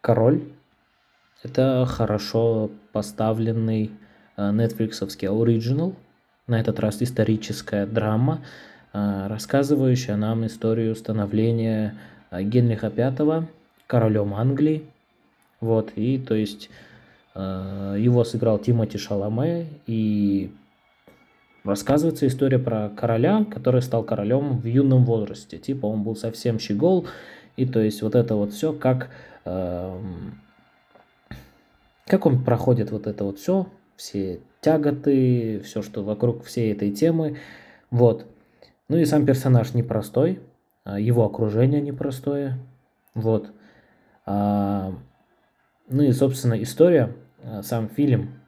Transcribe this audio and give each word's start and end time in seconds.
Король. 0.00 0.42
Это 1.42 1.84
хорошо 1.86 2.70
поставленный 2.92 3.90
нетфликсовский 4.36 5.28
оригинал. 5.28 5.94
На 6.46 6.58
этот 6.58 6.80
раз 6.80 7.02
историческая 7.02 7.86
драма, 7.86 8.40
рассказывающая 8.92 10.16
нам 10.16 10.46
историю 10.46 10.96
становления 10.96 11.98
Генриха 12.32 12.90
V 12.90 13.46
королем 13.86 14.34
Англии. 14.34 14.84
Вот, 15.60 15.92
и 15.96 16.18
то 16.18 16.34
есть 16.34 16.70
его 17.34 18.24
сыграл 18.24 18.58
Тимоти 18.58 18.98
Шаломе, 18.98 19.66
и 19.86 20.50
рассказывается 21.62 22.26
история 22.26 22.58
про 22.58 22.88
короля, 22.88 23.44
который 23.44 23.82
стал 23.82 24.02
королем 24.02 24.58
в 24.58 24.64
юном 24.64 25.04
возрасте. 25.04 25.58
Типа 25.58 25.86
он 25.86 26.02
был 26.02 26.16
совсем 26.16 26.58
щегол, 26.58 27.06
и 27.56 27.66
то 27.66 27.80
есть 27.80 28.02
вот 28.02 28.14
это 28.14 28.34
вот 28.34 28.52
все, 28.52 28.72
как, 28.72 29.10
э, 29.44 30.00
как 32.06 32.26
он 32.26 32.44
проходит 32.44 32.90
вот 32.90 33.06
это 33.06 33.24
вот 33.24 33.38
все, 33.38 33.66
все 33.96 34.40
тяготы, 34.60 35.60
все, 35.60 35.82
что 35.82 36.02
вокруг 36.02 36.44
всей 36.44 36.72
этой 36.72 36.90
темы. 36.90 37.38
Вот. 37.90 38.26
Ну 38.88 38.96
и 38.96 39.04
сам 39.04 39.26
персонаж 39.26 39.74
непростой, 39.74 40.40
а 40.84 40.98
его 40.98 41.24
окружение 41.24 41.80
непростое. 41.80 42.58
Вот. 43.14 43.52
А, 44.26 44.92
ну 45.88 46.02
и, 46.02 46.12
собственно, 46.12 46.60
история, 46.62 47.14
а, 47.42 47.62
сам 47.62 47.88
фильм 47.88 48.40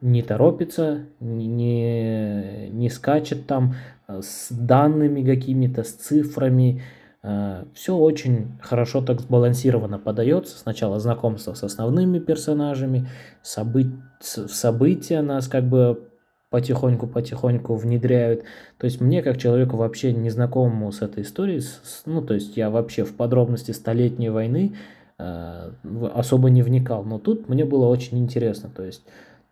не 0.00 0.22
торопится, 0.22 1.06
не, 1.20 2.68
не 2.70 2.90
скачет 2.90 3.46
там 3.46 3.76
э, 4.08 4.20
с 4.20 4.48
данными 4.50 5.24
какими-то, 5.24 5.84
с 5.84 5.92
цифрами. 5.92 6.82
Э, 7.22 7.64
Все 7.74 7.96
очень 7.96 8.58
хорошо 8.60 9.00
так 9.00 9.20
сбалансированно 9.20 9.98
подается. 9.98 10.58
Сначала 10.58 10.98
знакомство 10.98 11.54
с 11.54 11.62
основными 11.62 12.18
персонажами, 12.18 13.08
собы... 13.42 13.92
события 14.20 15.22
нас 15.22 15.48
как 15.48 15.64
бы 15.64 16.08
потихоньку-потихоньку 16.50 17.74
внедряют. 17.74 18.44
То 18.78 18.84
есть 18.84 19.00
мне, 19.00 19.22
как 19.22 19.38
человеку 19.38 19.76
вообще 19.78 20.12
незнакомому 20.12 20.92
с 20.92 21.00
этой 21.00 21.22
историей, 21.22 21.62
ну, 22.04 22.20
то 22.20 22.34
есть 22.34 22.56
я 22.56 22.68
вообще 22.70 23.04
в 23.04 23.16
подробности 23.16 23.70
Столетней 23.70 24.28
войны 24.28 24.76
э, 25.18 25.70
особо 26.14 26.50
не 26.50 26.62
вникал, 26.62 27.04
но 27.04 27.18
тут 27.18 27.48
мне 27.48 27.64
было 27.64 27.86
очень 27.86 28.18
интересно. 28.18 28.68
То 28.68 28.84
есть 28.84 29.02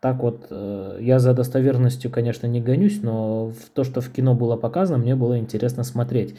так 0.01 0.23
вот, 0.23 0.47
э, 0.51 0.99
я 1.01 1.19
за 1.19 1.33
достоверностью, 1.33 2.11
конечно, 2.11 2.47
не 2.47 2.61
гонюсь, 2.61 3.01
но 3.03 3.47
в 3.49 3.71
то, 3.73 3.83
что 3.83 4.03
в 4.03 4.11
кино 4.11 4.35
было 4.35 4.57
показано, 4.57 4.99
мне 5.03 5.15
было 5.15 5.39
интересно 5.39 5.85
смотреть. 5.85 6.37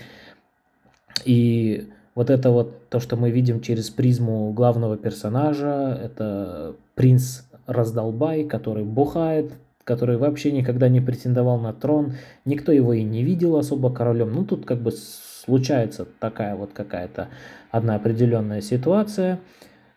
И 1.25 1.89
вот 2.16 2.30
это 2.30 2.50
вот 2.52 2.89
то, 2.89 3.00
что 3.00 3.16
мы 3.16 3.31
видим 3.31 3.61
через 3.61 3.89
призму 3.89 4.52
главного 4.53 4.97
персонажа, 4.97 6.00
это 6.03 6.75
принц 6.95 7.41
Раздолбай, 7.67 8.44
который 8.44 8.83
бухает, 8.83 9.53
который 9.83 10.17
вообще 10.17 10.52
никогда 10.52 10.89
не 10.89 11.00
претендовал 11.00 11.59
на 11.59 11.73
трон, 11.73 12.13
никто 12.45 12.72
его 12.72 12.94
и 12.94 13.03
не 13.03 13.23
видел 13.23 13.55
особо 13.55 13.94
королем. 13.94 14.33
Ну, 14.33 14.45
тут 14.45 14.66
как 14.66 14.81
бы 14.81 14.91
случается 14.91 16.05
такая 16.19 16.55
вот 16.55 16.73
какая-то 16.73 17.30
одна 17.72 17.95
определенная 17.95 18.61
ситуация. 18.61 19.39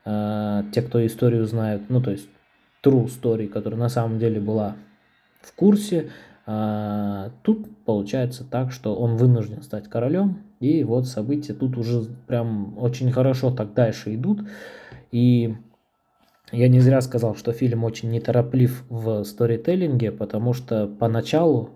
Э, 0.05 0.63
те, 0.73 0.83
кто 0.83 1.05
историю 1.05 1.47
знают, 1.47 1.85
ну, 1.89 2.01
то 2.01 2.11
есть 2.11 2.29
true 2.83 3.07
story, 3.07 3.49
которая 3.49 3.81
на 3.81 3.89
самом 3.89 4.19
деле 4.19 4.41
была 4.41 4.77
в 5.41 5.55
курсе. 5.55 6.11
А, 6.47 7.31
тут 7.43 7.67
получается 7.85 8.45
так, 8.45 8.71
что 8.71 8.95
он 8.95 9.17
вынужден 9.17 9.63
стать 9.63 9.89
королем, 9.89 10.43
и 10.61 10.85
вот 10.85 11.07
события 11.07 11.55
тут 11.55 11.79
уже 11.79 12.05
прям 12.27 12.79
очень 12.79 13.11
хорошо 13.11 13.51
так 13.51 13.73
дальше 13.75 14.15
идут. 14.15 14.43
И 15.11 15.55
я 16.53 16.69
не 16.69 16.81
зря 16.81 17.01
сказал, 17.01 17.35
что 17.35 17.53
фильм 17.53 17.85
очень 17.85 18.11
нетороплив 18.11 18.85
в 18.89 19.25
сторителлинге, 19.25 20.13
потому 20.13 20.53
что 20.53 20.87
поначалу, 20.87 21.71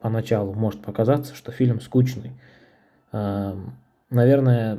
поначалу 0.00 0.54
может 0.54 0.80
показаться, 0.82 1.34
что 1.34 1.52
фильм 1.52 1.80
скучный. 1.80 2.32
А, 3.12 3.56
наверное, 4.08 4.78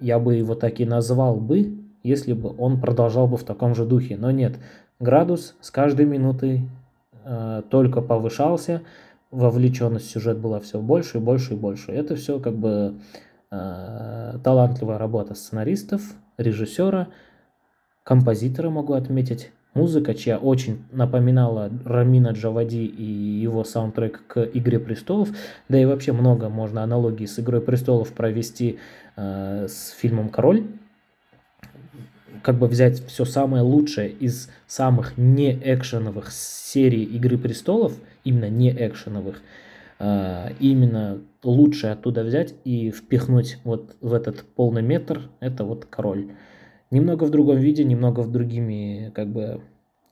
я 0.00 0.18
бы 0.18 0.34
его 0.34 0.54
так 0.54 0.80
и 0.80 0.84
назвал 0.84 1.36
бы, 1.36 1.78
если 2.02 2.32
бы 2.34 2.54
он 2.56 2.80
продолжал 2.80 3.26
бы 3.26 3.36
в 3.36 3.44
таком 3.44 3.74
же 3.74 3.84
духе. 3.84 4.16
Но 4.16 4.30
нет, 4.30 4.58
Градус 5.00 5.54
с 5.60 5.70
каждой 5.70 6.06
минутой 6.06 6.68
э, 7.28 7.62
только 7.68 8.00
повышался, 8.00 8.82
вовлеченность 9.30 10.06
в 10.06 10.10
сюжет 10.10 10.38
была 10.38 10.60
все 10.60 10.80
больше 10.80 11.18
и 11.18 11.20
больше 11.20 11.54
и 11.54 11.56
больше. 11.56 11.92
Это 11.92 12.16
все 12.16 12.40
как 12.40 12.54
бы 12.54 12.94
э, 13.50 14.38
талантливая 14.42 14.98
работа 14.98 15.34
сценаристов, 15.34 16.02
режиссера, 16.38 17.08
композитора 18.02 18.70
могу 18.70 18.94
отметить. 18.94 19.52
Музыка, 19.74 20.14
чья 20.14 20.38
очень 20.38 20.82
напоминала 20.90 21.70
Рамина 21.84 22.28
Джавади 22.28 22.84
и 22.84 23.04
его 23.04 23.64
саундтрек 23.64 24.22
к 24.26 24.42
«Игре 24.54 24.80
престолов», 24.80 25.28
да 25.68 25.78
и 25.78 25.84
вообще 25.84 26.12
много 26.12 26.48
можно 26.48 26.82
аналогий 26.82 27.26
с 27.26 27.38
«Игрой 27.38 27.60
престолов» 27.60 28.12
провести 28.12 28.78
э, 29.16 29.66
с 29.68 29.90
фильмом 29.90 30.30
«Король», 30.30 30.64
как 32.42 32.58
бы 32.58 32.66
взять 32.66 33.04
все 33.06 33.24
самое 33.24 33.62
лучшее 33.62 34.10
из 34.10 34.50
самых 34.66 35.16
не 35.16 35.52
экшеновых 35.52 36.30
серий 36.32 37.04
Игры 37.04 37.38
престолов, 37.38 37.96
именно 38.24 38.48
не 38.48 38.70
экшеновых, 38.70 39.42
а, 39.98 40.52
именно 40.60 41.20
лучшее 41.42 41.92
оттуда 41.92 42.22
взять 42.22 42.54
и 42.64 42.90
впихнуть 42.90 43.58
вот 43.64 43.96
в 44.00 44.12
этот 44.12 44.42
полный 44.42 44.82
метр, 44.82 45.30
это 45.40 45.64
вот 45.64 45.86
король. 45.86 46.32
Немного 46.90 47.24
в 47.24 47.30
другом 47.30 47.58
виде, 47.58 47.84
немного 47.84 48.20
в 48.20 48.30
другими 48.30 49.12
как 49.14 49.28
бы 49.28 49.60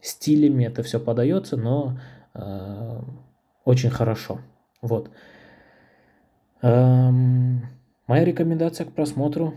стилями 0.01 0.65
это 0.65 0.83
все 0.83 1.01
подается, 1.01 1.57
но 1.57 1.99
э, 2.35 3.01
очень 3.65 3.91
хорошо. 3.91 4.41
Вот. 4.83 5.11
Моя 6.63 8.25
рекомендация 8.25 8.87
к 8.87 8.93
просмотру, 8.93 9.55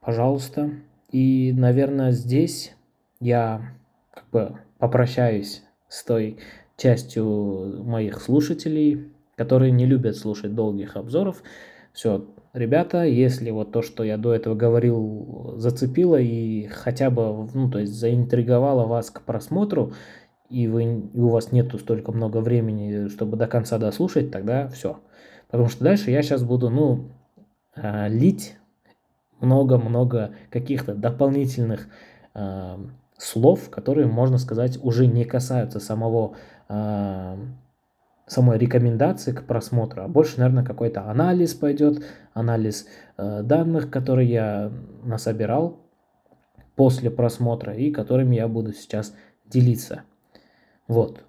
пожалуйста, 0.00 0.70
и, 1.12 1.52
наверное, 1.54 2.10
здесь 2.10 2.74
я 3.20 3.74
как 4.12 4.28
бы 4.30 4.56
попрощаюсь 4.78 5.62
с 5.88 6.02
той 6.04 6.38
частью 6.76 7.84
моих 7.84 8.20
слушателей, 8.20 9.12
которые 9.36 9.70
не 9.72 9.86
любят 9.86 10.16
слушать 10.16 10.54
долгих 10.54 10.96
обзоров. 10.96 11.42
Все, 11.92 12.24
ребята, 12.54 13.04
если 13.04 13.50
вот 13.50 13.72
то, 13.72 13.82
что 13.82 14.02
я 14.02 14.16
до 14.16 14.32
этого 14.32 14.54
говорил, 14.54 15.54
зацепило 15.58 16.16
и 16.16 16.66
хотя 16.68 17.10
бы, 17.10 17.46
ну, 17.52 17.70
то 17.70 17.78
есть 17.78 17.92
заинтриговало 17.92 18.86
вас 18.86 19.10
к 19.10 19.20
просмотру, 19.22 19.92
и, 20.48 20.66
вы, 20.66 21.10
и 21.12 21.20
у 21.20 21.28
вас 21.28 21.52
нету 21.52 21.78
столько 21.78 22.12
много 22.12 22.38
времени, 22.38 23.08
чтобы 23.08 23.36
до 23.36 23.46
конца 23.46 23.78
дослушать, 23.78 24.30
тогда 24.30 24.68
все. 24.68 25.00
Потому 25.50 25.68
что 25.68 25.84
дальше 25.84 26.10
я 26.10 26.22
сейчас 26.22 26.42
буду, 26.42 26.70
ну, 26.70 27.10
а, 27.74 28.08
лить 28.08 28.56
много-много 29.42 30.34
каких-то 30.50 30.94
дополнительных 30.94 31.88
э, 32.34 32.76
слов, 33.18 33.70
которые, 33.70 34.06
можно 34.06 34.38
сказать, 34.38 34.78
уже 34.82 35.06
не 35.06 35.24
касаются 35.24 35.80
самого 35.80 36.36
э, 36.68 37.36
самой 38.26 38.58
рекомендации 38.58 39.32
к 39.32 39.44
просмотру, 39.44 40.02
а 40.02 40.08
больше, 40.08 40.38
наверное, 40.38 40.64
какой-то 40.64 41.10
анализ 41.10 41.54
пойдет, 41.54 42.02
анализ 42.32 42.86
э, 43.18 43.42
данных, 43.42 43.90
которые 43.90 44.30
я 44.30 44.72
насобирал 45.02 45.80
после 46.76 47.10
просмотра 47.10 47.74
и 47.74 47.90
которыми 47.90 48.36
я 48.36 48.48
буду 48.48 48.72
сейчас 48.72 49.14
делиться. 49.44 50.02
Вот. 50.88 51.22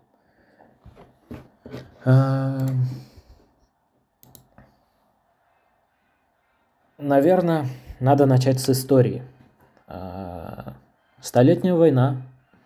Наверное, 6.98 7.66
надо 8.00 8.26
начать 8.26 8.60
с 8.60 8.70
истории. 8.70 9.24
А, 9.88 10.74
столетняя 11.22 11.74
война 11.74 12.22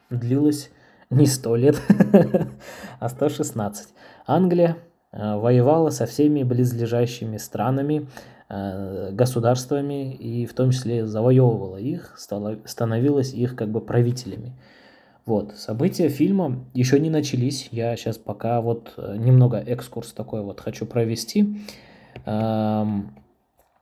длилась 0.09 0.69
не 1.09 1.25
сто 1.25 1.55
лет, 1.55 1.81
а 2.99 3.09
116. 3.09 3.89
Англия 4.25 4.77
а, 5.11 5.37
воевала 5.37 5.89
со 5.89 6.05
всеми 6.05 6.43
близлежащими 6.43 7.37
странами, 7.37 8.07
а, 8.49 9.11
государствами 9.11 10.13
и 10.13 10.45
в 10.45 10.53
том 10.53 10.71
числе 10.71 11.05
завоевывала 11.05 11.77
их, 11.77 12.17
становилась 12.17 13.33
их 13.33 13.55
как 13.55 13.69
бы 13.69 13.81
правителями. 13.81 14.53
Вот, 15.25 15.57
события 15.57 16.07
фильма 16.07 16.63
еще 16.73 16.99
не 17.01 17.09
начались, 17.09 17.67
я 17.71 17.97
сейчас 17.97 18.17
пока 18.17 18.61
вот 18.61 18.93
э, 18.95 19.17
немного 19.17 19.57
экскурс 19.57 20.13
такой 20.13 20.41
вот 20.41 20.61
хочу 20.61 20.85
провести. 20.85 21.59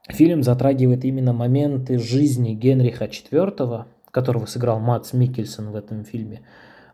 Фильм 0.08 0.42
затрагивает 0.42 1.04
именно 1.04 1.32
моменты 1.32 1.98
жизни 1.98 2.54
Генриха 2.54 3.06
IV, 3.06 3.84
которого 4.10 4.46
сыграл 4.46 4.78
Матс 4.78 5.12
Микельсон 5.12 5.72
в 5.72 5.76
этом 5.76 6.04
фильме. 6.04 6.42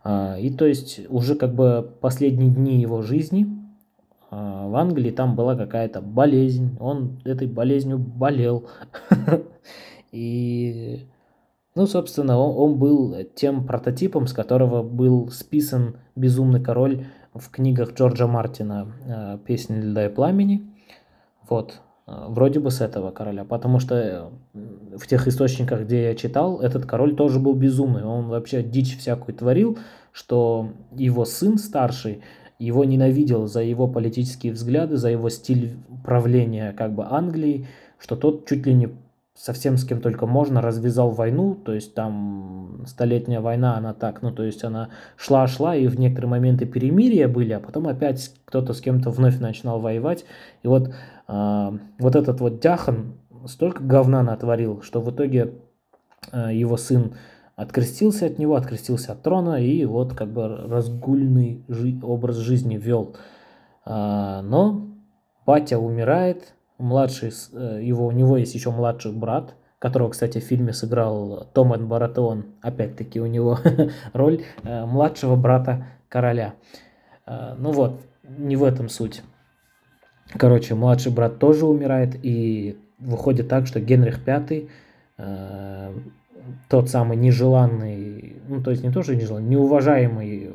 А, 0.03 0.37
и 0.38 0.50
то 0.50 0.67
есть 0.67 1.00
уже 1.09 1.35
как 1.35 1.55
бы 1.55 1.88
последние 2.00 2.50
дни 2.50 2.81
его 2.81 3.03
жизни 3.03 3.47
а, 4.31 4.67
в 4.67 4.75
Англии 4.76 5.11
там 5.11 5.37
была 5.37 5.55
какая-то 5.56 6.00
болезнь, 6.00 6.76
он 6.81 7.20
этой 7.25 7.47
болезнью 7.47 7.99
болел. 7.99 8.69
И 10.11 11.06
Ну, 11.75 11.87
собственно, 11.87 12.38
он, 12.38 12.73
он 12.73 12.79
был 12.79 13.17
тем 13.35 13.67
прототипом, 13.67 14.26
с 14.26 14.32
которого 14.32 14.82
был 14.82 15.31
списан 15.31 15.97
«Безумный 16.17 16.62
король» 16.62 17.06
в 17.35 17.50
книгах 17.50 17.94
Джорджа 17.94 18.26
Мартина 18.26 18.93
э, 19.06 19.38
«Песни 19.47 19.81
льда 19.81 20.06
и 20.06 20.08
пламени». 20.11 20.70
Вот, 21.49 21.81
вроде 22.29 22.61
бы 22.61 22.70
с 22.70 22.81
этого 22.81 23.11
короля, 23.11 23.44
потому 23.44 23.79
что 23.79 23.94
э, 23.94 24.97
в 24.97 25.06
тех 25.06 25.26
источниках, 25.29 25.82
где 25.82 26.05
я 26.05 26.14
читал, 26.14 26.61
этот 26.61 26.87
король 26.87 27.14
тоже 27.17 27.38
был 27.38 27.55
безумный, 27.55 28.05
он 28.05 28.29
вообще 28.29 28.62
дичь 28.62 28.99
всякую 28.99 29.35
творил, 29.35 29.79
что 30.12 30.70
его 30.93 31.25
сын 31.25 31.59
старший 31.59 32.23
его 32.59 32.85
ненавидел 32.85 33.47
за 33.47 33.62
его 33.62 33.88
политические 33.88 34.53
взгляды, 34.53 34.97
за 34.97 35.11
его 35.11 35.29
стиль 35.31 35.76
правления 36.05 36.73
как 36.73 36.94
бы 36.94 37.05
Англии, 37.05 37.67
что 37.99 38.17
тот 38.17 38.47
чуть 38.47 38.67
ли 38.67 38.75
не 38.75 38.88
совсем 39.34 39.76
с 39.76 39.84
кем 39.84 40.00
только 40.00 40.26
можно 40.26 40.61
развязал 40.61 41.11
войну, 41.11 41.55
то 41.55 41.73
есть 41.73 41.94
там 41.94 42.84
столетняя 42.87 43.40
война, 43.40 43.76
она 43.76 43.94
так, 43.94 44.23
ну 44.23 44.31
то 44.31 44.43
есть 44.43 44.62
она 44.64 44.90
шла-шла, 45.17 45.75
и 45.75 45.87
в 45.87 45.99
некоторые 45.99 46.31
моменты 46.31 46.67
перемирия 46.67 47.29
были, 47.29 47.52
а 47.52 47.61
потом 47.61 47.88
опять 47.88 48.32
кто-то 48.44 48.73
с 48.73 48.81
кем-то 48.81 49.11
вновь 49.11 49.38
начинал 49.38 49.81
воевать, 49.81 50.25
и 50.62 50.69
вот, 50.69 50.94
э, 51.29 51.79
вот 51.99 52.17
этот 52.17 52.40
вот 52.40 52.61
Дяхан 52.61 53.14
столько 53.46 53.82
говна 53.82 54.23
натворил, 54.23 54.82
что 54.82 55.00
в 55.00 55.11
итоге 55.11 55.55
э, 56.32 56.50
его 56.52 56.76
сын 56.76 57.14
открестился 57.56 58.26
от 58.26 58.38
него, 58.38 58.56
открестился 58.56 59.12
от 59.12 59.23
трона 59.23 59.62
и 59.62 59.84
вот 59.84 60.14
как 60.14 60.29
бы 60.29 60.49
разгульный 60.49 61.64
жи- 61.69 62.00
образ 62.02 62.37
жизни 62.37 62.76
вел. 62.76 63.17
А, 63.84 64.43
но 64.43 64.88
батя 65.46 65.79
умирает, 65.79 66.55
младший, 66.82 67.31
э, 67.52 67.81
его, 67.82 68.06
у 68.06 68.11
него 68.11 68.37
есть 68.37 68.55
еще 68.55 68.70
младший 68.70 69.12
брат, 69.12 69.55
которого, 69.79 70.11
кстати, 70.11 70.38
в 70.38 70.44
фильме 70.44 70.73
сыграл 70.73 71.49
Томан 71.55 71.88
Баратеон, 71.88 72.46
опять-таки 72.61 73.20
у 73.20 73.26
него 73.26 73.58
роль 74.12 74.43
э, 74.64 74.84
младшего 74.84 75.37
брата 75.37 75.87
короля. 76.08 76.55
А, 77.25 77.55
ну 77.58 77.73
вот, 77.73 78.00
не 78.23 78.56
в 78.56 78.64
этом 78.64 78.88
суть. 78.88 79.23
Короче, 80.37 80.75
младший 80.75 81.12
брат 81.12 81.38
тоже 81.38 81.67
умирает, 81.67 82.17
и 82.23 82.79
выходит 82.99 83.49
так, 83.49 83.67
что 83.67 83.81
Генрих 83.81 84.20
V 84.26 84.69
тот 86.69 86.90
самый 86.90 87.17
нежеланный, 87.17 88.43
ну 88.49 88.62
то 88.62 88.70
есть 88.70 88.82
не 88.82 88.90
тоже 88.90 89.14
нежеланный, 89.14 89.50
неуважаемый 89.50 90.50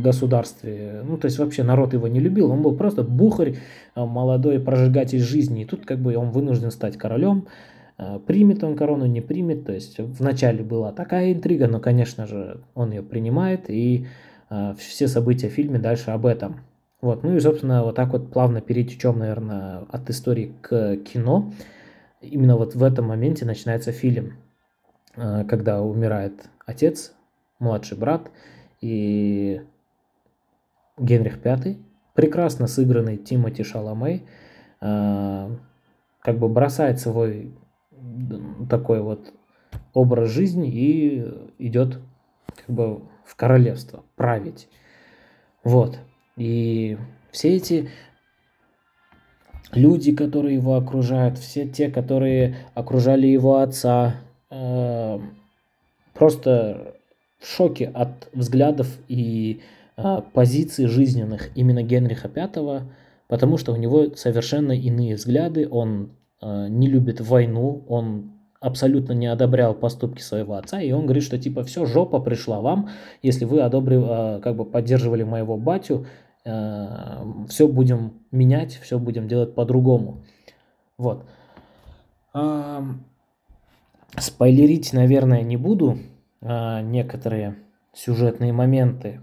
э, 0.00 0.02
государстве, 0.02 1.02
ну 1.04 1.16
то 1.16 1.26
есть 1.26 1.38
вообще 1.38 1.62
народ 1.62 1.92
его 1.92 2.08
не 2.08 2.20
любил, 2.20 2.50
он 2.50 2.62
был 2.62 2.76
просто 2.76 3.02
бухарь, 3.02 3.56
э, 3.94 4.04
молодой 4.04 4.60
прожигатель 4.60 5.20
жизни, 5.20 5.62
и 5.62 5.64
тут 5.64 5.86
как 5.86 5.98
бы 5.98 6.16
он 6.16 6.30
вынужден 6.30 6.70
стать 6.70 6.96
королем, 6.96 7.46
э, 7.98 8.18
примет 8.26 8.64
он 8.64 8.76
корону, 8.76 9.06
не 9.06 9.20
примет, 9.20 9.66
то 9.66 9.72
есть 9.72 9.98
вначале 9.98 10.62
была 10.62 10.92
такая 10.92 11.32
интрига, 11.32 11.68
но 11.68 11.80
конечно 11.80 12.26
же 12.26 12.60
он 12.74 12.92
ее 12.92 13.02
принимает, 13.02 13.68
и 13.68 14.06
все 14.78 15.06
события 15.06 15.48
в 15.48 15.52
фильме 15.52 15.78
дальше 15.78 16.10
об 16.10 16.26
этом. 16.26 16.56
Вот, 17.00 17.22
ну 17.22 17.34
и 17.34 17.40
собственно 17.40 17.82
вот 17.82 17.94
так 17.94 18.12
вот 18.12 18.30
плавно 18.30 18.60
перетечем, 18.60 19.18
наверное, 19.18 19.86
от 19.90 20.10
истории 20.10 20.54
к 20.60 20.96
кино. 20.96 21.52
Именно 22.20 22.56
вот 22.56 22.74
в 22.74 22.82
этом 22.82 23.06
моменте 23.06 23.46
начинается 23.46 23.90
фильм, 23.92 24.34
э, 25.16 25.44
когда 25.44 25.80
умирает 25.80 26.50
отец, 26.66 27.14
младший 27.58 27.96
брат. 27.96 28.30
И 28.82 29.62
Генрих 31.00 31.42
V, 31.42 31.76
прекрасно 32.14 32.66
сыгранный 32.66 33.16
Тимоти 33.16 33.62
Шаламей, 33.62 34.26
э, 34.80 35.56
как 36.20 36.38
бы 36.38 36.48
бросает 36.48 37.00
свой 37.00 37.52
такой 38.68 39.00
вот 39.00 39.32
образ 39.92 40.30
жизни 40.30 40.70
и 40.70 41.26
идет 41.58 41.98
как 42.54 42.74
бы 42.74 43.02
в 43.24 43.36
королевство 43.36 44.04
править. 44.16 44.68
Вот. 45.64 45.98
И 46.36 46.98
все 47.30 47.56
эти 47.56 47.90
люди, 49.72 50.14
которые 50.14 50.54
его 50.54 50.76
окружают, 50.76 51.38
все 51.38 51.66
те, 51.66 51.90
которые 51.90 52.56
окружали 52.74 53.26
его 53.26 53.58
отца, 53.58 54.16
э, 54.50 55.20
просто 56.14 56.96
в 57.38 57.46
шоке 57.46 57.86
от 57.86 58.28
взглядов 58.32 58.88
и 59.08 59.62
позиций 60.32 60.86
жизненных 60.86 61.50
именно 61.56 61.82
Генриха 61.82 62.28
V, 62.28 62.82
потому 63.28 63.56
что 63.56 63.72
у 63.72 63.76
него 63.76 64.14
совершенно 64.14 64.72
иные 64.72 65.14
взгляды, 65.14 65.68
он 65.68 66.10
э, 66.40 66.68
не 66.68 66.88
любит 66.88 67.20
войну, 67.20 67.84
он 67.88 68.32
абсолютно 68.60 69.12
не 69.12 69.26
одобрял 69.26 69.74
поступки 69.74 70.20
своего 70.20 70.54
отца, 70.54 70.80
и 70.80 70.92
он 70.92 71.04
говорит, 71.04 71.22
что 71.22 71.38
типа 71.38 71.64
все, 71.64 71.86
жопа 71.86 72.20
пришла 72.20 72.60
вам, 72.60 72.90
если 73.22 73.44
вы 73.44 73.62
одобрили, 73.62 74.40
как 74.40 74.56
бы 74.56 74.64
поддерживали 74.64 75.22
моего 75.22 75.56
батю, 75.56 76.06
Э, 76.44 77.22
все 77.48 77.68
будем 77.68 78.14
менять, 78.30 78.74
все 78.74 78.98
будем 78.98 79.28
делать 79.28 79.54
по-другому. 79.54 80.22
Вот. 80.96 81.24
Спойлерить, 84.16 84.92
наверное, 84.92 85.42
не 85.42 85.56
буду 85.56 85.98
некоторые 86.40 87.56
сюжетные 87.92 88.52
моменты, 88.52 89.20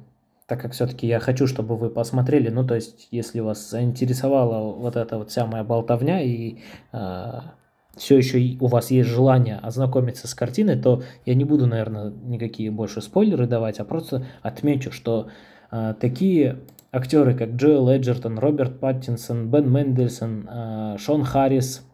так 0.48 0.62
как 0.62 0.72
все-таки 0.72 1.06
я 1.08 1.20
хочу, 1.20 1.46
чтобы 1.46 1.76
вы 1.76 1.90
посмотрели. 1.90 2.50
Ну, 2.50 2.66
то 2.66 2.76
есть, 2.76 3.10
если 3.12 3.42
вас 3.42 3.70
заинтересовала 3.70 4.74
вот 4.74 4.96
эта 4.96 5.18
вот 5.18 5.30
вся 5.30 5.46
моя 5.46 5.64
болтовня 5.64 6.22
и 6.22 6.60
а, 6.94 7.56
все 7.98 8.18
еще 8.18 8.58
у 8.62 8.68
вас 8.68 8.90
есть 8.90 9.10
желание 9.10 9.58
ознакомиться 9.58 10.28
с 10.28 10.34
картиной, 10.34 10.78
то 10.78 11.04
я 11.26 11.36
не 11.36 11.44
буду, 11.44 11.68
наверное, 11.68 12.12
никакие 12.12 12.72
больше 12.72 13.02
спойлеры 13.02 13.46
давать, 13.46 13.80
а 13.80 13.86
просто 13.86 14.26
отмечу, 14.42 14.92
что 14.92 15.28
а, 15.70 15.94
такие 15.94 16.62
актеры, 16.92 17.36
как 17.36 17.52
Джоэл 17.52 17.90
Эджертон, 17.90 18.40
Роберт 18.40 18.80
Паттинсон, 18.80 19.50
Бен 19.50 19.72
Мендельсон, 19.72 20.48
э, 20.50 20.96
Шон 20.98 21.24
Харрис, 21.24 21.86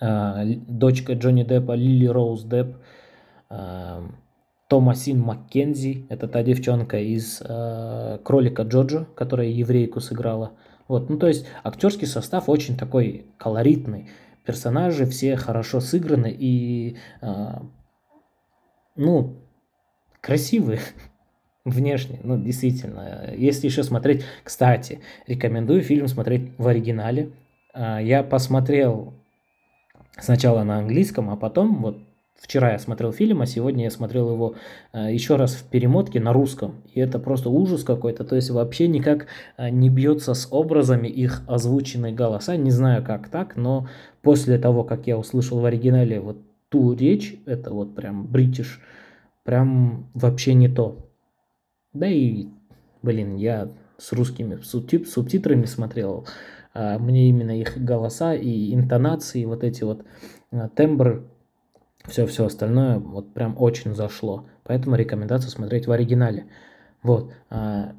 э, 0.00 0.44
дочка 0.68 1.14
Джонни 1.14 1.42
Деппа 1.42 1.72
Лили 1.72 2.06
Роуз 2.06 2.44
Депп, 2.44 2.76
э, 3.50 4.00
Томасин 4.70 5.20
Маккензи, 5.20 6.06
это 6.08 6.28
та 6.28 6.42
девчонка 6.42 6.98
из 6.98 7.42
«Кролика 8.24 8.62
Джоджо», 8.62 9.06
которая 9.16 9.48
еврейку 9.48 10.00
сыграла. 10.00 10.52
Вот, 10.86 11.10
ну 11.10 11.18
то 11.18 11.26
есть 11.26 11.44
актерский 11.64 12.06
состав 12.06 12.48
очень 12.48 12.76
такой 12.76 13.26
колоритный, 13.36 14.08
персонажи 14.46 15.06
все 15.06 15.36
хорошо 15.36 15.80
сыграны 15.80 16.34
и, 16.36 16.96
ну, 18.96 19.36
красивые. 20.20 20.80
внешне, 21.64 22.20
ну, 22.22 22.38
действительно. 22.38 23.32
Если 23.36 23.66
еще 23.66 23.82
смотреть, 23.82 24.24
кстати, 24.44 25.00
рекомендую 25.26 25.82
фильм 25.82 26.08
смотреть 26.08 26.52
в 26.58 26.66
оригинале. 26.66 27.32
А, 27.72 28.00
я 28.00 28.22
посмотрел 28.22 29.14
сначала 30.18 30.64
на 30.64 30.78
английском, 30.78 31.30
а 31.30 31.36
потом, 31.36 31.82
вот 31.82 31.98
вчера 32.40 32.72
я 32.72 32.78
смотрел 32.78 33.12
фильм, 33.12 33.42
а 33.42 33.46
сегодня 33.46 33.84
я 33.84 33.90
смотрел 33.90 34.32
его 34.32 34.54
а, 34.92 35.10
еще 35.10 35.36
раз 35.36 35.54
в 35.54 35.64
перемотке 35.68 36.20
на 36.20 36.32
русском. 36.32 36.82
И 36.94 37.00
это 37.00 37.18
просто 37.18 37.50
ужас 37.50 37.84
какой-то, 37.84 38.24
то 38.24 38.34
есть 38.34 38.50
вообще 38.50 38.88
никак 38.88 39.26
а, 39.56 39.70
не 39.70 39.90
бьется 39.90 40.34
с 40.34 40.48
образами 40.50 41.06
их 41.06 41.42
озвученные 41.46 42.12
голоса. 42.12 42.56
Не 42.56 42.70
знаю, 42.70 43.04
как 43.04 43.28
так, 43.28 43.56
но 43.56 43.88
после 44.22 44.58
того, 44.58 44.84
как 44.84 45.06
я 45.06 45.18
услышал 45.18 45.60
в 45.60 45.64
оригинале 45.64 46.20
вот 46.20 46.38
ту 46.70 46.94
речь, 46.94 47.36
это 47.46 47.72
вот 47.72 47.94
прям 47.94 48.26
бритиш, 48.26 48.80
прям 49.44 50.08
вообще 50.14 50.54
не 50.54 50.68
то. 50.68 51.10
Да 51.92 52.06
и, 52.06 52.46
блин, 53.02 53.36
я 53.36 53.68
с 53.98 54.12
русскими 54.12 54.56
субтит 54.62 55.08
субтитрами 55.08 55.66
смотрел, 55.66 56.26
а 56.72 56.98
мне 56.98 57.28
именно 57.28 57.58
их 57.58 57.76
голоса 57.76 58.34
и 58.34 58.72
интонации, 58.72 59.44
вот 59.44 59.62
эти 59.62 59.84
вот 59.84 60.04
а, 60.52 60.68
тембры, 60.68 61.24
все-все 62.10 62.46
остальное 62.46 62.98
вот 62.98 63.32
прям 63.32 63.56
очень 63.58 63.94
зашло. 63.94 64.46
Поэтому 64.64 64.96
рекомендация 64.96 65.50
смотреть 65.50 65.86
в 65.86 65.92
оригинале. 65.92 66.46
Вот. 67.02 67.32
А, 67.48 67.92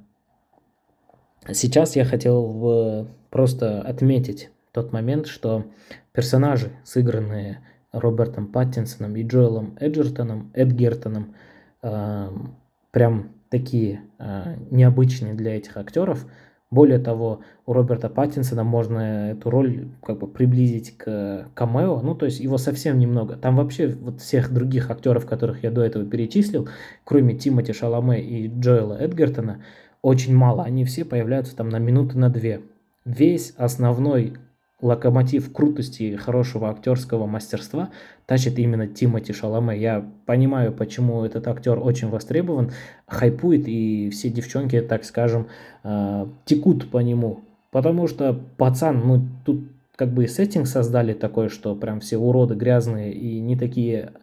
сейчас 1.51 1.95
я 1.95 2.05
хотел 2.05 3.07
просто 3.29 3.81
отметить 3.81 4.49
тот 4.71 4.91
момент, 4.93 5.27
что 5.27 5.65
персонажи, 6.11 6.71
сыгранные 6.83 7.59
Робертом 7.91 8.47
Паттинсоном 8.47 9.15
и 9.15 9.23
Джоэлом 9.23 9.75
Эджертоном, 9.79 10.51
Эдгертоном, 10.53 11.35
прям 11.81 13.31
такие 13.51 14.01
э, 14.17 14.55
необычные 14.71 15.33
для 15.33 15.57
этих 15.57 15.77
актеров. 15.77 16.25
Более 16.71 16.99
того, 16.99 17.41
у 17.65 17.73
Роберта 17.73 18.07
Паттинсона 18.07 18.63
можно 18.63 19.31
эту 19.31 19.49
роль 19.49 19.89
как 20.01 20.19
бы 20.19 20.27
приблизить 20.27 20.97
к 20.97 21.49
камео, 21.53 22.01
ну 22.01 22.15
то 22.15 22.25
есть 22.25 22.39
его 22.39 22.57
совсем 22.57 22.97
немного. 22.97 23.35
Там 23.35 23.57
вообще 23.57 23.89
вот 23.89 24.21
всех 24.21 24.53
других 24.53 24.89
актеров, 24.89 25.25
которых 25.25 25.63
я 25.63 25.71
до 25.71 25.81
этого 25.81 26.05
перечислил, 26.05 26.69
кроме 27.03 27.35
Тимоти 27.35 27.73
Шаломе 27.73 28.21
и 28.21 28.47
Джоэла 28.47 28.93
Эдгертона, 28.93 29.61
очень 30.01 30.33
мало. 30.33 30.63
Они 30.63 30.85
все 30.85 31.03
появляются 31.03 31.57
там 31.57 31.67
на 31.67 31.77
минуты 31.77 32.17
на 32.17 32.29
две. 32.29 32.61
Весь 33.03 33.53
основной 33.57 34.37
локомотив 34.81 35.51
крутости 35.53 36.03
и 36.03 36.15
хорошего 36.15 36.69
актерского 36.69 37.27
мастерства 37.27 37.89
тащит 38.25 38.59
именно 38.59 38.87
Тимоти 38.87 39.33
Шаломе. 39.33 39.79
Я 39.79 40.05
понимаю, 40.25 40.73
почему 40.73 41.23
этот 41.23 41.47
актер 41.47 41.79
очень 41.79 42.09
востребован, 42.09 42.71
хайпует, 43.07 43.67
и 43.67 44.09
все 44.09 44.29
девчонки, 44.29 44.81
так 44.81 45.03
скажем, 45.03 45.47
э, 45.83 46.25
текут 46.45 46.89
по 46.89 46.97
нему. 46.97 47.41
Потому 47.71 48.07
что 48.07 48.37
пацан, 48.57 49.07
ну, 49.07 49.27
тут 49.45 49.61
как 49.95 50.13
бы 50.13 50.27
сеттинг 50.27 50.67
создали 50.67 51.13
такой, 51.13 51.49
что 51.49 51.75
прям 51.75 51.99
все 51.99 52.17
уроды 52.17 52.55
грязные 52.55 53.13
и 53.13 53.39
не 53.39 53.55
такие 53.55 54.13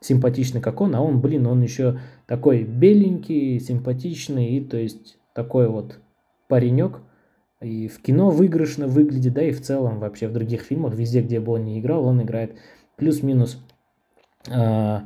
симпатичные, 0.00 0.62
как 0.62 0.80
он, 0.80 0.94
а 0.94 1.02
он, 1.02 1.20
блин, 1.20 1.46
он 1.46 1.62
еще 1.62 2.00
такой 2.26 2.62
беленький, 2.62 3.60
симпатичный, 3.60 4.56
и 4.56 4.60
то 4.60 4.76
есть 4.76 5.18
такой 5.34 5.68
вот 5.68 5.98
паренек, 6.48 7.00
и 7.60 7.88
в 7.88 8.02
кино 8.02 8.30
выигрышно 8.30 8.86
выглядит, 8.86 9.32
да 9.32 9.42
и 9.42 9.52
в 9.52 9.62
целом 9.62 9.98
вообще 9.98 10.28
в 10.28 10.32
других 10.32 10.62
фильмах, 10.62 10.94
везде, 10.94 11.22
где 11.22 11.40
бы 11.40 11.52
он 11.52 11.64
не 11.64 11.80
играл, 11.80 12.04
он 12.04 12.22
играет 12.22 12.56
плюс-минус 12.96 13.58
э, 14.50 15.00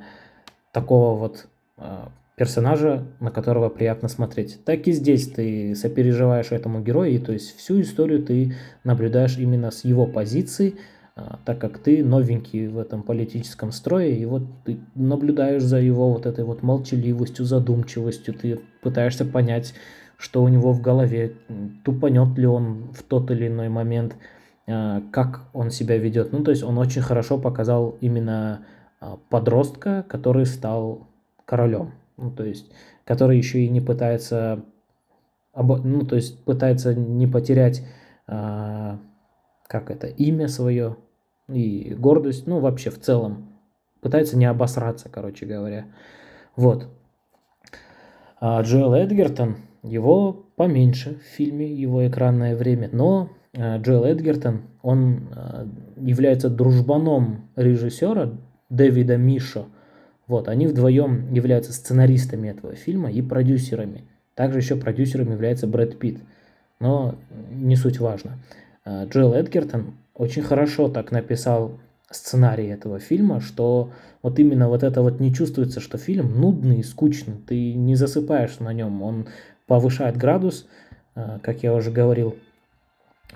такого 0.73 1.19
вот 1.19 1.47
э, 1.79 2.07
персонажа, 2.37 3.07
на 3.21 3.31
которого 3.31 3.69
приятно 3.69 4.09
смотреть. 4.09 4.65
Так 4.65 4.89
и 4.89 4.93
здесь 4.93 5.29
ты 5.29 5.75
сопереживаешь 5.77 6.51
этому 6.51 6.81
герою, 6.81 7.13
и 7.13 7.19
то 7.19 7.33
есть 7.33 7.57
всю 7.57 7.81
историю 7.81 8.23
ты 8.25 8.57
наблюдаешь 8.83 9.39
именно 9.39 9.71
с 9.71 9.85
его 9.85 10.07
позиции, 10.07 10.75
э, 11.15 11.21
так 11.45 11.61
как 11.61 11.79
ты 11.79 12.05
новенький 12.05 12.67
в 12.67 12.79
этом 12.79 13.05
политическом 13.05 13.71
строе, 13.71 14.17
и 14.17 14.25
вот 14.25 14.43
ты 14.65 14.81
наблюдаешь 14.97 15.63
за 15.63 15.79
его 15.79 16.13
вот 16.13 16.27
этой 16.27 16.45
вот 16.45 16.65
молчаливостью, 16.65 17.45
задумчивостью, 17.45 18.35
ты 18.35 18.61
пытаешься 18.83 19.25
понять, 19.25 19.73
что 20.21 20.43
у 20.43 20.49
него 20.49 20.73
в 20.73 20.83
голове, 20.83 21.33
тупанет 21.83 22.37
ли 22.37 22.47
он 22.47 22.93
в 22.93 23.03
тот 23.03 23.31
или 23.31 23.49
иной 23.49 23.71
момент, 23.71 24.17
а, 24.67 25.03
как 25.11 25.47
он 25.55 25.71
себя 25.71 25.97
ведет. 25.97 26.31
Ну, 26.33 26.45
то 26.45 26.51
есть 26.51 26.63
он 26.63 26.77
очень 26.77 27.01
хорошо 27.01 27.39
показал 27.39 27.97
именно 28.03 28.67
а, 29.01 29.19
подростка, 29.31 30.05
который 30.07 30.45
стал 30.45 31.09
королем. 31.47 31.93
Ну, 32.19 32.31
то 32.31 32.45
есть, 32.45 32.71
который 33.05 33.39
еще 33.39 33.61
и 33.61 33.71
не 33.71 33.81
пытается, 33.81 34.63
ну, 35.55 36.05
то 36.05 36.17
есть 36.17 36.45
пытается 36.45 36.95
не 36.95 37.27
потерять, 37.27 37.83
а, 38.27 38.99
как 39.67 39.91
это, 39.91 40.07
имя 40.07 40.49
свое 40.49 40.97
и 41.49 41.95
гордость, 41.99 42.47
ну, 42.47 42.61
вообще 42.61 42.91
в 42.91 43.01
целом. 43.01 43.49
Пытается 44.03 44.37
не 44.37 44.45
обосраться, 44.45 45.09
короче 45.09 45.47
говоря. 45.47 45.87
Вот. 46.57 46.89
Джоэл 48.43 48.95
Эдгертон, 48.95 49.57
его 49.83 50.47
поменьше 50.57 51.17
в 51.17 51.37
фильме, 51.37 51.73
его 51.73 52.07
экранное 52.07 52.57
время, 52.57 52.89
но 52.93 53.31
э, 53.53 53.79
Джоэл 53.79 54.05
Эдгертон, 54.05 54.63
он 54.83 55.29
э, 55.35 55.67
является 55.97 56.49
дружбаном 56.49 57.49
режиссера 57.57 58.33
Дэвида 58.69 59.17
Мишо. 59.17 59.67
Вот, 60.27 60.49
они 60.49 60.67
вдвоем 60.67 61.33
являются 61.33 61.73
сценаристами 61.73 62.49
этого 62.49 62.75
фильма 62.75 63.11
и 63.11 63.21
продюсерами. 63.21 64.05
Также 64.35 64.59
еще 64.59 64.77
продюсером 64.77 65.33
является 65.33 65.67
Брэд 65.67 65.99
Питт. 65.99 66.21
Но 66.79 67.17
не 67.51 67.77
суть 67.77 67.99
важно. 67.99 68.39
Э, 68.85 69.07
Джоэл 69.07 69.35
Эдгертон 69.35 69.95
очень 70.15 70.43
хорошо 70.43 70.89
так 70.89 71.11
написал 71.11 71.79
сценарий 72.11 72.67
этого 72.67 72.99
фильма, 72.99 73.41
что 73.41 73.93
вот 74.23 74.39
именно 74.39 74.69
вот 74.69 74.83
это 74.83 75.01
вот 75.01 75.21
не 75.21 75.33
чувствуется, 75.33 75.81
что 75.81 75.97
фильм 75.97 76.41
нудный 76.41 76.81
и 76.81 76.83
скучный, 76.83 77.35
ты 77.47 77.75
не 77.75 77.95
засыпаешь 77.95 78.59
на 78.59 78.73
нем, 78.73 79.03
он 79.03 79.29
повышает 79.71 80.17
градус, 80.17 80.67
э, 81.15 81.39
как 81.43 81.63
я 81.63 81.73
уже 81.73 81.93
говорил. 81.93 82.35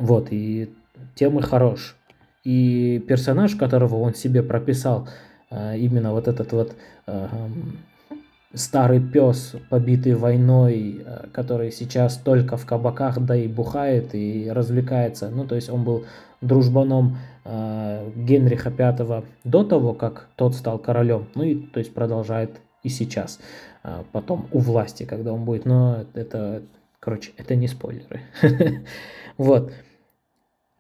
Вот, 0.00 0.32
и 0.32 0.68
темы 1.14 1.42
хорош. 1.42 1.94
И 2.42 2.98
персонаж, 3.06 3.54
которого 3.54 4.00
он 4.00 4.14
себе 4.14 4.42
прописал, 4.42 5.08
э, 5.52 5.78
именно 5.78 6.10
вот 6.10 6.26
этот 6.26 6.52
вот 6.52 6.74
э, 7.06 7.28
старый 8.52 9.00
пес, 9.00 9.54
побитый 9.70 10.14
войной, 10.14 11.06
который 11.32 11.70
сейчас 11.70 12.16
только 12.16 12.56
в 12.56 12.66
кабаках, 12.66 13.20
да 13.20 13.36
и 13.36 13.46
бухает, 13.46 14.12
и 14.12 14.50
развлекается. 14.50 15.30
Ну, 15.30 15.46
то 15.46 15.54
есть 15.54 15.70
он 15.70 15.84
был 15.84 16.04
дружбаном 16.40 17.16
Генриха 17.44 18.70
V 18.70 19.22
до 19.44 19.62
того, 19.62 19.92
как 19.94 20.26
тот 20.34 20.56
стал 20.56 20.78
королем. 20.78 21.28
Ну 21.36 21.44
и 21.44 21.54
то 21.54 21.78
есть 21.78 21.94
продолжает 21.94 22.60
и 22.84 22.88
сейчас. 22.88 23.40
А, 23.82 24.04
потом 24.12 24.46
у 24.52 24.60
власти, 24.60 25.04
когда 25.04 25.32
он 25.32 25.44
будет. 25.44 25.64
Но 25.64 26.04
это, 26.14 26.62
короче, 27.00 27.32
это 27.36 27.56
не 27.56 27.66
спойлеры. 27.66 28.22
Вот. 29.36 29.72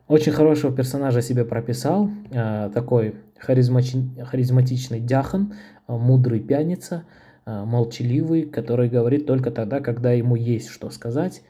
Очень 0.06 0.30
хорошего 0.30 0.72
персонажа 0.72 1.20
себе 1.20 1.44
прописал. 1.44 2.08
А, 2.32 2.70
такой 2.70 3.16
харизматичный 3.40 5.00
дяхан, 5.00 5.54
а, 5.88 5.96
мудрый 5.96 6.38
пьяница, 6.38 7.04
молчаливый, 7.46 8.44
который 8.44 8.88
говорит 8.88 9.26
только 9.26 9.50
тогда, 9.50 9.80
когда 9.80 10.12
ему 10.12 10.34
есть 10.34 10.68
что 10.68 10.88
сказать. 10.88 11.42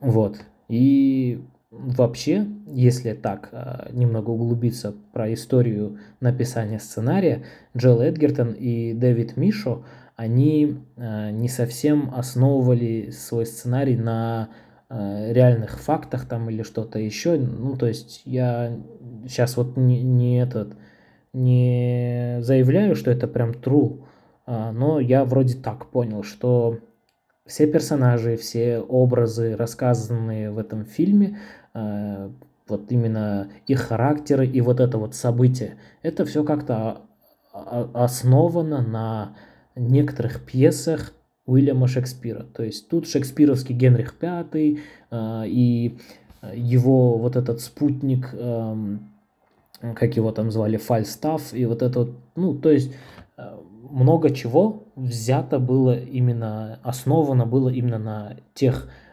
Вот. 0.00 0.40
И 0.68 1.40
вообще, 1.72 2.46
если 2.66 3.14
так 3.14 3.50
немного 3.90 4.30
углубиться 4.30 4.94
про 5.12 5.32
историю 5.32 5.98
написания 6.20 6.78
сценария, 6.78 7.42
Джел 7.76 8.00
Эдгертон 8.00 8.52
и 8.52 8.92
Дэвид 8.94 9.36
Мишо– 9.36 9.84
они 10.16 10.78
э, 10.96 11.30
не 11.30 11.48
совсем 11.48 12.12
основывали 12.14 13.10
свой 13.10 13.46
сценарий 13.46 13.96
на 13.96 14.50
э, 14.88 15.32
реальных 15.32 15.80
фактах 15.80 16.28
там 16.28 16.48
или 16.50 16.62
что-то 16.62 16.98
еще. 16.98 17.36
Ну, 17.36 17.76
то 17.76 17.86
есть 17.86 18.22
я 18.24 18.78
сейчас 19.26 19.56
вот 19.56 19.76
не, 19.76 20.02
не 20.02 20.40
этот 20.40 20.74
не 21.32 22.38
заявляю, 22.40 22.94
что 22.94 23.10
это 23.10 23.26
прям 23.26 23.52
true, 23.52 24.04
но 24.46 25.00
я 25.00 25.24
вроде 25.24 25.54
так 25.56 25.86
понял, 25.86 26.22
что 26.24 26.78
все 27.46 27.66
персонажи, 27.66 28.36
все 28.36 28.80
образы, 28.80 29.56
рассказанные 29.56 30.50
в 30.50 30.58
этом 30.58 30.84
фильме, 30.84 31.38
э, 31.38 31.61
вот 31.74 32.92
именно 32.92 33.48
их 33.66 33.80
характеры 33.80 34.46
и 34.46 34.60
вот 34.60 34.80
это 34.80 34.98
вот 34.98 35.14
событие, 35.14 35.76
это 36.02 36.24
все 36.24 36.44
как-то 36.44 37.02
основано 37.52 38.82
на 38.82 39.36
некоторых 39.76 40.44
пьесах 40.44 41.12
Уильяма 41.46 41.88
Шекспира. 41.88 42.44
То 42.44 42.62
есть 42.62 42.88
тут 42.88 43.08
шекспировский 43.08 43.74
Генрих 43.74 44.14
V 44.20 44.46
э, 45.10 45.44
и 45.46 45.98
его 46.54 47.18
вот 47.18 47.36
этот 47.36 47.60
спутник, 47.60 48.30
э, 48.32 48.98
как 49.94 50.16
его 50.16 50.32
там 50.32 50.50
звали, 50.50 50.76
Фальстаф, 50.76 51.52
и 51.52 51.66
вот 51.66 51.82
этот, 51.82 52.10
ну, 52.36 52.54
то 52.54 52.70
есть 52.70 52.94
э, 53.36 53.58
много 53.90 54.30
чего 54.30 54.84
взято 54.94 55.58
было 55.58 55.98
именно, 55.98 56.78
основано 56.82 57.44
было 57.44 57.68
именно 57.68 57.98
на 57.98 58.36
тех, 58.54 58.88
э, 58.88 59.11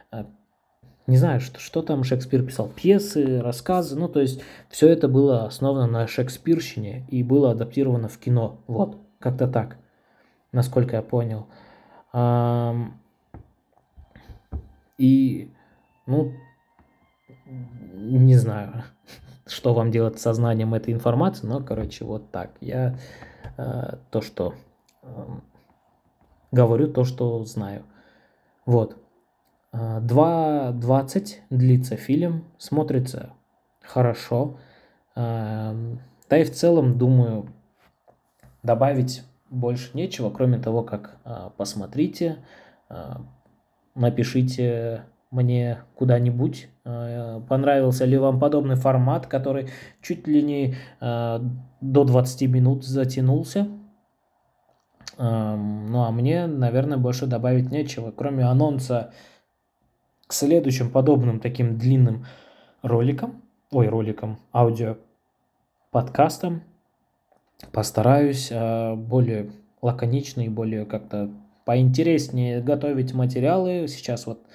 не 1.09 1.17
знаю, 1.17 1.41
что, 1.41 1.59
что 1.59 1.81
там 1.81 2.03
Шекспир 2.03 2.43
писал, 2.43 2.69
пьесы, 2.69 3.41
рассказы, 3.41 3.97
ну, 3.97 4.07
то 4.07 4.21
есть 4.21 4.41
все 4.69 4.89
это 4.89 5.07
было 5.07 5.45
основано 5.45 5.87
на 5.87 6.07
шекспирщине 6.07 7.05
и 7.09 7.23
было 7.23 7.51
адаптировано 7.51 8.07
в 8.07 8.17
кино, 8.17 8.61
вот, 8.67 8.97
как-то 9.19 9.47
так 9.47 9.77
насколько 10.51 10.95
я 10.95 11.01
понял. 11.01 11.47
И, 14.97 15.51
ну, 16.05 16.33
не 17.45 18.35
знаю, 18.35 18.83
что 19.45 19.73
вам 19.73 19.91
делать 19.91 20.19
с 20.19 20.23
сознанием 20.23 20.73
этой 20.73 20.93
информации, 20.93 21.47
но, 21.47 21.61
короче, 21.61 22.05
вот 22.05 22.31
так. 22.31 22.51
Я 22.59 22.97
э, 23.57 23.97
то, 24.11 24.21
что 24.21 24.53
говорю, 26.51 26.91
то, 26.91 27.05
что 27.05 27.43
знаю. 27.45 27.83
Вот. 28.65 28.97
2.20 29.73 31.35
длится 31.49 31.95
фильм, 31.95 32.45
смотрится 32.57 33.33
хорошо. 33.81 34.57
Э, 35.15 35.73
да 36.29 36.37
и 36.37 36.43
в 36.43 36.51
целом, 36.51 36.97
думаю, 36.97 37.49
добавить 38.63 39.23
больше 39.49 39.91
нечего, 39.95 40.29
кроме 40.29 40.59
того, 40.59 40.83
как 40.83 41.17
а, 41.23 41.49
посмотрите, 41.57 42.37
напишите 43.95 45.05
мне 45.31 45.79
куда-нибудь, 45.95 46.69
понравился 46.83 48.05
ли 48.05 48.15
вам 48.17 48.39
подобный 48.39 48.75
формат, 48.75 49.25
который 49.25 49.69
чуть 50.03 50.27
ли 50.27 50.43
не 50.43 50.75
до 50.99 52.03
20 52.03 52.47
минут 52.47 52.85
затянулся. 52.85 53.67
А, 55.21 55.55
ну 55.57 56.03
а 56.03 56.11
мне, 56.11 56.47
наверное, 56.47 56.97
больше 56.97 57.27
добавить 57.27 57.71
нечего, 57.71 58.11
кроме 58.11 58.45
анонса 58.45 59.11
к 60.29 60.33
следующим 60.33 60.91
подобным 60.91 61.39
таким 61.39 61.79
длинным 61.79 62.27
роликам, 62.83 63.41
ой, 63.71 63.87
роликам, 63.87 64.37
аудио 64.53 64.97
подкастам, 65.89 66.61
постараюсь 67.71 68.49
э, 68.51 68.93
более 68.93 69.49
лаконично 69.81 70.41
и 70.41 70.49
более 70.49 70.85
как-то 70.85 71.31
поинтереснее 71.65 72.61
готовить 72.61 73.15
материалы. 73.15 73.87
Сейчас 73.87 74.27
вот 74.27 74.45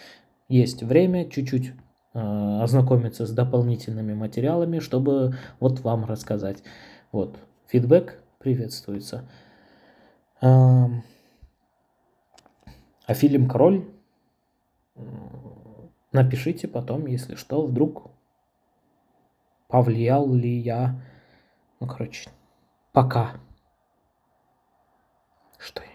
есть 0.48 0.84
время, 0.84 1.28
чуть-чуть 1.28 1.72
э, 2.14 2.58
ознакомиться 2.62 3.26
с 3.26 3.32
дополнительными 3.32 4.14
материалами, 4.14 4.78
чтобы 4.78 5.36
вот 5.58 5.80
вам 5.80 6.04
рассказать. 6.04 6.62
Вот, 7.10 7.36
фидбэк 7.66 8.22
приветствуется. 8.38 9.28
А 10.40 11.00
фильм 13.08 13.48
«Король» 13.48 13.84
напишите 16.14 16.68
потом, 16.68 17.06
если 17.06 17.34
что, 17.34 17.66
вдруг 17.66 18.10
повлиял 19.68 20.32
ли 20.32 20.56
я. 20.56 21.02
Ну, 21.80 21.86
короче, 21.86 22.30
пока. 22.92 23.34
Что 25.58 25.82
я 25.82 25.93